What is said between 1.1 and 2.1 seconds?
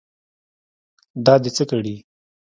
دا دې څه کړي.